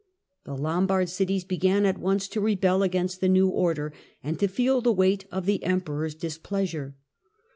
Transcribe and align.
The 0.45 0.57
Lombard 0.57 1.09
cities 1.09 1.43
began 1.43 1.85
at 1.85 1.99
once 1.99 2.27
to 2.29 2.41
rebel 2.41 2.81
against 2.81 3.21
the 3.21 3.29
new 3.29 3.49
order 3.49 3.93
and 4.23 4.39
to 4.39 4.47
feel 4.47 4.81
the 4.81 4.91
weight 4.91 5.27
of 5.31 5.45
the 5.45 5.63
Emperor's 5.63 6.15
displeasure. 6.15 6.95